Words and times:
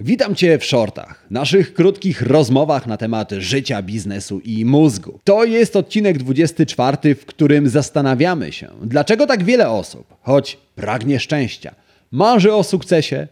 Witam 0.00 0.34
Cię 0.34 0.58
w 0.58 0.64
shortach, 0.64 1.26
naszych 1.30 1.74
krótkich 1.74 2.22
rozmowach 2.22 2.86
na 2.86 2.96
temat 2.96 3.32
życia, 3.32 3.82
biznesu 3.82 4.40
i 4.44 4.64
mózgu. 4.64 5.20
To 5.24 5.44
jest 5.44 5.76
odcinek 5.76 6.18
24, 6.18 7.14
w 7.14 7.26
którym 7.26 7.68
zastanawiamy 7.68 8.52
się, 8.52 8.68
dlaczego 8.82 9.26
tak 9.26 9.44
wiele 9.44 9.70
osób, 9.70 10.14
choć 10.22 10.58
pragnie 10.74 11.20
szczęścia, 11.20 11.74
marzy 12.10 12.54
o 12.54 12.64
sukcesie, 12.64 13.28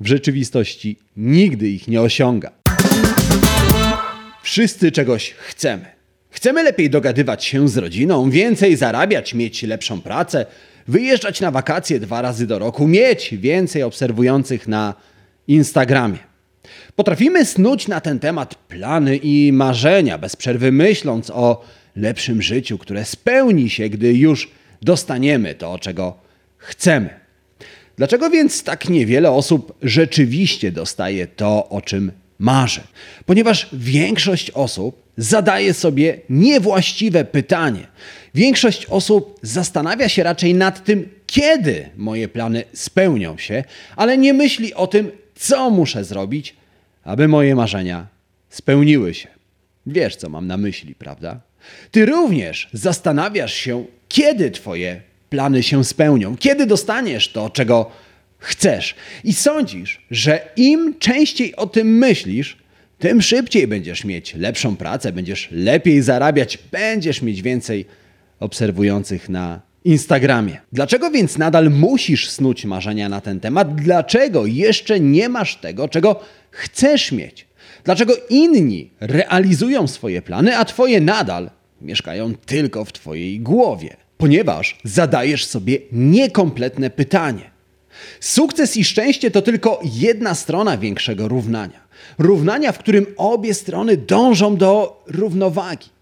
w 0.00 0.06
rzeczywistości 0.06 0.98
nigdy 1.16 1.68
ich 1.68 1.88
nie 1.88 2.00
osiąga. 2.00 2.50
Wszyscy 4.42 4.92
czegoś 4.92 5.30
chcemy. 5.30 5.86
Chcemy 6.30 6.62
lepiej 6.62 6.90
dogadywać 6.90 7.44
się 7.44 7.68
z 7.68 7.76
rodziną, 7.76 8.30
więcej 8.30 8.76
zarabiać, 8.76 9.34
mieć 9.34 9.62
lepszą 9.62 10.00
pracę, 10.00 10.46
wyjeżdżać 10.88 11.40
na 11.40 11.50
wakacje 11.50 12.00
dwa 12.00 12.22
razy 12.22 12.46
do 12.46 12.58
roku, 12.58 12.88
mieć 12.88 13.34
więcej 13.38 13.82
obserwujących 13.82 14.68
na 14.68 14.94
Instagramie. 15.48 16.18
Potrafimy 16.96 17.46
snuć 17.46 17.88
na 17.88 18.00
ten 18.00 18.18
temat 18.18 18.54
plany 18.54 19.16
i 19.16 19.52
marzenia, 19.52 20.18
bez 20.18 20.36
przerwy 20.36 20.72
myśląc 20.72 21.30
o 21.30 21.64
lepszym 21.96 22.42
życiu, 22.42 22.78
które 22.78 23.04
spełni 23.04 23.70
się, 23.70 23.88
gdy 23.88 24.14
już 24.14 24.50
dostaniemy 24.82 25.54
to, 25.54 25.78
czego 25.78 26.16
chcemy. 26.56 27.26
Dlaczego 27.96 28.30
więc 28.30 28.62
tak 28.62 28.88
niewiele 28.88 29.30
osób 29.30 29.78
rzeczywiście 29.82 30.72
dostaje 30.72 31.26
to, 31.26 31.68
o 31.68 31.82
czym 31.82 32.12
marzy? 32.38 32.80
Ponieważ 33.26 33.68
większość 33.72 34.50
osób 34.50 35.02
zadaje 35.16 35.74
sobie 35.74 36.18
niewłaściwe 36.30 37.24
pytanie. 37.24 37.86
Większość 38.34 38.86
osób 38.86 39.38
zastanawia 39.42 40.08
się 40.08 40.22
raczej 40.22 40.54
nad 40.54 40.84
tym, 40.84 41.08
kiedy 41.26 41.88
moje 41.96 42.28
plany 42.28 42.64
spełnią 42.72 43.38
się, 43.38 43.64
ale 43.96 44.18
nie 44.18 44.34
myśli 44.34 44.74
o 44.74 44.86
tym, 44.86 45.10
co 45.36 45.70
muszę 45.70 46.04
zrobić, 46.04 46.56
aby 47.04 47.28
moje 47.28 47.54
marzenia 47.54 48.06
spełniły 48.48 49.14
się. 49.14 49.28
Wiesz, 49.86 50.16
co 50.16 50.28
mam 50.28 50.46
na 50.46 50.56
myśli, 50.56 50.94
prawda? 50.94 51.40
Ty 51.90 52.06
również 52.06 52.68
zastanawiasz 52.72 53.54
się, 53.54 53.84
kiedy 54.08 54.50
Twoje 54.50 55.00
plany 55.30 55.62
się 55.62 55.84
spełnią, 55.84 56.36
kiedy 56.36 56.66
dostaniesz 56.66 57.32
to, 57.32 57.50
czego 57.50 57.90
chcesz. 58.38 58.94
I 59.24 59.32
sądzisz, 59.32 60.00
że 60.10 60.48
im 60.56 60.94
częściej 60.98 61.56
o 61.56 61.66
tym 61.66 61.98
myślisz, 61.98 62.56
tym 62.98 63.22
szybciej 63.22 63.66
będziesz 63.66 64.04
mieć 64.04 64.34
lepszą 64.34 64.76
pracę, 64.76 65.12
będziesz 65.12 65.48
lepiej 65.52 66.02
zarabiać, 66.02 66.58
będziesz 66.72 67.22
mieć 67.22 67.42
więcej 67.42 67.86
obserwujących 68.40 69.28
na 69.28 69.60
Instagramie. 69.86 70.60
Dlaczego 70.72 71.10
więc 71.10 71.38
nadal 71.38 71.70
musisz 71.70 72.30
snuć 72.30 72.64
marzenia 72.64 73.08
na 73.08 73.20
ten 73.20 73.40
temat? 73.40 73.74
Dlaczego 73.74 74.46
jeszcze 74.46 75.00
nie 75.00 75.28
masz 75.28 75.56
tego, 75.56 75.88
czego 75.88 76.20
chcesz 76.50 77.12
mieć? 77.12 77.46
Dlaczego 77.84 78.14
inni 78.30 78.90
realizują 79.00 79.86
swoje 79.86 80.22
plany, 80.22 80.56
a 80.56 80.64
twoje 80.64 81.00
nadal 81.00 81.50
mieszkają 81.80 82.34
tylko 82.34 82.84
w 82.84 82.92
twojej 82.92 83.40
głowie? 83.40 83.96
Ponieważ 84.18 84.78
zadajesz 84.84 85.44
sobie 85.44 85.78
niekompletne 85.92 86.90
pytanie. 86.90 87.50
Sukces 88.20 88.76
i 88.76 88.84
szczęście 88.84 89.30
to 89.30 89.42
tylko 89.42 89.80
jedna 89.84 90.34
strona 90.34 90.78
większego 90.78 91.28
równania. 91.28 91.86
Równania, 92.18 92.72
w 92.72 92.78
którym 92.78 93.06
obie 93.16 93.54
strony 93.54 93.96
dążą 93.96 94.56
do 94.56 95.02
równowagi. 95.06 95.95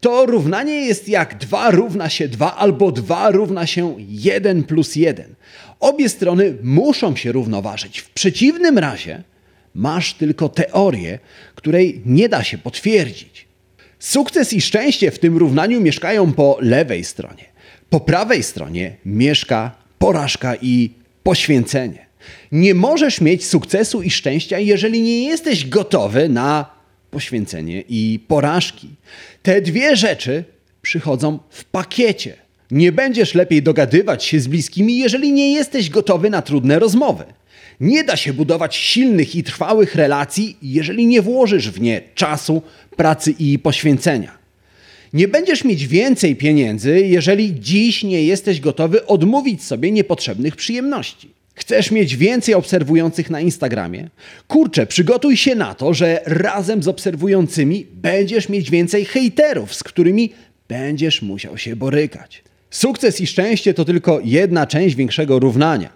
To 0.00 0.26
równanie 0.26 0.74
jest 0.74 1.08
jak 1.08 1.38
2 1.38 1.70
równa 1.70 2.08
się 2.08 2.28
2 2.28 2.56
albo 2.56 2.92
2 2.92 3.30
równa 3.30 3.66
się 3.66 3.94
1 3.98 4.64
plus 4.64 4.96
1. 4.96 5.34
Obie 5.80 6.08
strony 6.08 6.56
muszą 6.62 7.16
się 7.16 7.32
równoważyć. 7.32 7.98
W 7.98 8.10
przeciwnym 8.10 8.78
razie 8.78 9.22
masz 9.74 10.14
tylko 10.14 10.48
teorię, 10.48 11.18
której 11.54 12.02
nie 12.06 12.28
da 12.28 12.44
się 12.44 12.58
potwierdzić. 12.58 13.46
Sukces 13.98 14.52
i 14.52 14.60
szczęście 14.60 15.10
w 15.10 15.18
tym 15.18 15.36
równaniu 15.36 15.80
mieszkają 15.80 16.32
po 16.32 16.58
lewej 16.60 17.04
stronie. 17.04 17.44
Po 17.90 18.00
prawej 18.00 18.42
stronie 18.42 18.96
mieszka 19.04 19.70
porażka 19.98 20.56
i 20.62 20.90
poświęcenie. 21.22 22.06
Nie 22.52 22.74
możesz 22.74 23.20
mieć 23.20 23.46
sukcesu 23.46 24.02
i 24.02 24.10
szczęścia, 24.10 24.58
jeżeli 24.58 25.02
nie 25.02 25.24
jesteś 25.24 25.68
gotowy 25.68 26.28
na 26.28 26.79
poświęcenie 27.10 27.84
i 27.88 28.20
porażki. 28.28 28.88
Te 29.42 29.60
dwie 29.60 29.96
rzeczy 29.96 30.44
przychodzą 30.82 31.38
w 31.50 31.64
pakiecie. 31.64 32.36
Nie 32.70 32.92
będziesz 32.92 33.34
lepiej 33.34 33.62
dogadywać 33.62 34.24
się 34.24 34.40
z 34.40 34.48
bliskimi, 34.48 34.98
jeżeli 34.98 35.32
nie 35.32 35.52
jesteś 35.52 35.90
gotowy 35.90 36.30
na 36.30 36.42
trudne 36.42 36.78
rozmowy. 36.78 37.24
Nie 37.80 38.04
da 38.04 38.16
się 38.16 38.32
budować 38.32 38.76
silnych 38.76 39.36
i 39.36 39.42
trwałych 39.42 39.94
relacji, 39.94 40.56
jeżeli 40.62 41.06
nie 41.06 41.22
włożysz 41.22 41.70
w 41.70 41.80
nie 41.80 42.00
czasu, 42.14 42.62
pracy 42.96 43.34
i 43.38 43.58
poświęcenia. 43.58 44.38
Nie 45.12 45.28
będziesz 45.28 45.64
mieć 45.64 45.86
więcej 45.86 46.36
pieniędzy, 46.36 47.00
jeżeli 47.00 47.60
dziś 47.60 48.02
nie 48.02 48.24
jesteś 48.24 48.60
gotowy 48.60 49.06
odmówić 49.06 49.64
sobie 49.64 49.90
niepotrzebnych 49.90 50.56
przyjemności. 50.56 51.39
Chcesz 51.60 51.90
mieć 51.90 52.16
więcej 52.16 52.54
obserwujących 52.54 53.30
na 53.30 53.40
Instagramie? 53.40 54.08
Kurczę, 54.48 54.86
przygotuj 54.86 55.36
się 55.36 55.54
na 55.54 55.74
to, 55.74 55.94
że 55.94 56.20
razem 56.26 56.82
z 56.82 56.88
obserwującymi 56.88 57.86
będziesz 57.92 58.48
mieć 58.48 58.70
więcej 58.70 59.04
hejterów, 59.04 59.74
z 59.74 59.82
którymi 59.82 60.32
będziesz 60.68 61.22
musiał 61.22 61.58
się 61.58 61.76
borykać. 61.76 62.42
Sukces 62.70 63.20
i 63.20 63.26
szczęście 63.26 63.74
to 63.74 63.84
tylko 63.84 64.20
jedna 64.24 64.66
część 64.66 64.96
większego 64.96 65.38
równania. 65.38 65.92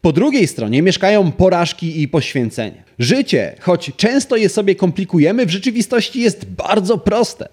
Po 0.00 0.12
drugiej 0.12 0.46
stronie 0.46 0.82
mieszkają 0.82 1.32
porażki 1.32 2.02
i 2.02 2.08
poświęcenie. 2.08 2.82
Życie, 2.98 3.54
choć 3.60 3.92
często 3.96 4.36
je 4.36 4.48
sobie 4.48 4.74
komplikujemy, 4.74 5.46
w 5.46 5.50
rzeczywistości 5.50 6.20
jest 6.20 6.44
bardzo 6.44 6.98
proste. 6.98 7.48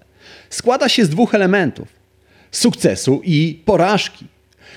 Składa 0.50 0.88
się 0.88 1.04
z 1.04 1.08
dwóch 1.08 1.34
elementów: 1.34 1.88
sukcesu 2.50 3.20
i 3.24 3.62
porażki, 3.64 4.24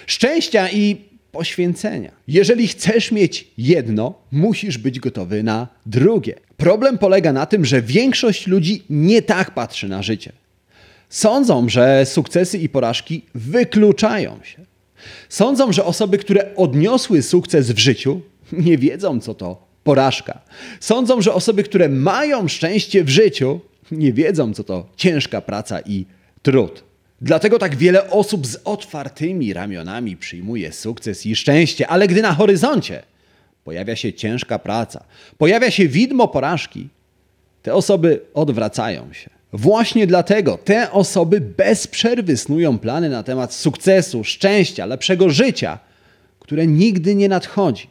szczęścia 0.05 0.69
i 0.69 1.08
poświęcenia. 1.31 2.11
Jeżeli 2.27 2.67
chcesz 2.67 3.11
mieć 3.11 3.47
jedno, 3.57 4.13
musisz 4.31 4.77
być 4.77 4.99
gotowy 4.99 5.43
na 5.43 5.67
drugie. 5.85 6.35
Problem 6.57 6.97
polega 6.97 7.33
na 7.33 7.45
tym, 7.45 7.65
że 7.65 7.81
większość 7.81 8.47
ludzi 8.47 8.83
nie 8.89 9.21
tak 9.21 9.53
patrzy 9.53 9.89
na 9.89 10.03
życie. 10.03 10.31
Sądzą, 11.09 11.69
że 11.69 12.05
sukcesy 12.05 12.57
i 12.57 12.69
porażki 12.69 13.25
wykluczają 13.35 14.39
się. 14.43 14.65
Sądzą, 15.29 15.71
że 15.71 15.85
osoby, 15.85 16.17
które 16.17 16.55
odniosły 16.55 17.21
sukces 17.21 17.71
w 17.71 17.77
życiu, 17.77 18.21
nie 18.51 18.77
wiedzą, 18.77 19.19
co 19.19 19.33
to 19.33 19.67
porażka. 19.83 20.41
Sądzą, 20.79 21.21
że 21.21 21.33
osoby, 21.33 21.63
które 21.63 21.89
mają 21.89 22.47
szczęście 22.47 23.03
w 23.03 23.09
życiu, 23.09 23.59
nie 23.91 24.13
wiedzą, 24.13 24.53
co 24.53 24.63
to 24.63 24.89
ciężka 24.95 25.41
praca 25.41 25.79
i 25.79 26.05
trud. 26.41 26.83
Dlatego 27.21 27.59
tak 27.59 27.75
wiele 27.75 28.09
osób 28.09 28.47
z 28.47 28.57
otwartymi 28.63 29.53
ramionami 29.53 30.17
przyjmuje 30.17 30.71
sukces 30.71 31.25
i 31.25 31.35
szczęście, 31.35 31.87
ale 31.87 32.07
gdy 32.07 32.21
na 32.21 32.33
horyzoncie 32.33 33.03
pojawia 33.63 33.95
się 33.95 34.13
ciężka 34.13 34.59
praca, 34.59 35.03
pojawia 35.37 35.71
się 35.71 35.87
widmo 35.87 36.27
porażki, 36.27 36.87
te 37.63 37.73
osoby 37.73 38.21
odwracają 38.33 39.13
się. 39.13 39.29
Właśnie 39.53 40.07
dlatego 40.07 40.57
te 40.57 40.91
osoby 40.91 41.41
bez 41.41 41.87
przerwy 41.87 42.37
snują 42.37 42.79
plany 42.79 43.09
na 43.09 43.23
temat 43.23 43.53
sukcesu, 43.53 44.23
szczęścia, 44.23 44.85
lepszego 44.85 45.29
życia, 45.29 45.79
które 46.39 46.67
nigdy 46.67 47.15
nie 47.15 47.29
nadchodzi. 47.29 47.87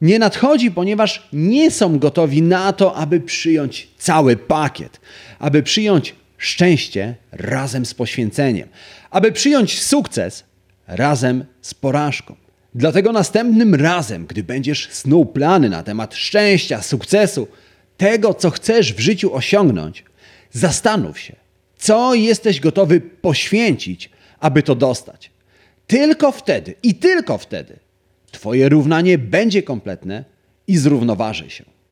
Nie 0.00 0.18
nadchodzi, 0.18 0.70
ponieważ 0.70 1.28
nie 1.32 1.70
są 1.70 1.98
gotowi 1.98 2.42
na 2.42 2.72
to, 2.72 2.94
aby 2.94 3.20
przyjąć 3.20 3.88
cały 3.98 4.36
pakiet, 4.36 5.00
aby 5.38 5.62
przyjąć 5.62 6.14
szczęście 6.38 7.14
razem 7.32 7.86
z 7.86 7.94
poświęceniem, 7.94 8.68
aby 9.10 9.32
przyjąć 9.32 9.82
sukces 9.82 10.44
razem 10.86 11.44
z 11.62 11.74
porażką. 11.74 12.36
Dlatego 12.74 13.12
następnym 13.12 13.74
razem, 13.74 14.26
gdy 14.26 14.42
będziesz 14.42 14.88
snuł 14.90 15.26
plany 15.26 15.68
na 15.68 15.82
temat 15.82 16.14
szczęścia, 16.14 16.82
sukcesu, 16.82 17.48
tego, 17.96 18.34
co 18.34 18.50
chcesz 18.50 18.94
w 18.94 19.00
życiu 19.00 19.34
osiągnąć, 19.34 20.04
zastanów 20.52 21.20
się, 21.20 21.36
co 21.78 22.14
jesteś 22.14 22.60
gotowy 22.60 23.00
poświęcić, 23.00 24.10
aby 24.40 24.62
to 24.62 24.74
dostać. 24.74 25.30
Tylko 25.86 26.32
wtedy 26.32 26.74
i 26.82 26.94
tylko 26.94 27.38
wtedy 27.38 27.78
Twoje 28.30 28.68
równanie 28.68 29.18
będzie 29.18 29.62
kompletne 29.62 30.24
i 30.66 30.76
zrównoważy 30.76 31.50
się. 31.50 31.64